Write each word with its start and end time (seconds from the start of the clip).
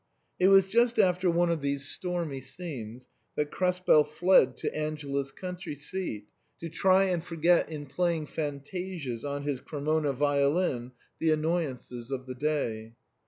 It 0.39 0.47
was 0.47 0.65
just 0.65 0.97
after 0.97 1.29
one 1.29 1.51
of 1.51 1.61
these 1.61 1.87
stormy 1.87 2.41
scenes 2.41 3.07
that 3.35 3.51
Kres 3.51 3.85
pel 3.85 4.03
fled 4.03 4.57
to 4.57 4.75
Angela's 4.75 5.31
country 5.31 5.75
seat 5.75 6.25
to 6.59 6.69
try 6.69 7.03
and 7.03 7.23
forget 7.23 7.69
in 7.69 7.85
playing 7.85 8.25
fantasias 8.25 9.23
on 9.23 9.43
his 9.43 9.59
Cremona 9.59 10.13
violin 10.13 10.93
the 11.19 11.29
annoyances 11.29 12.09
of 12.09 12.25
the 12.25 12.33
day. 12.33 12.93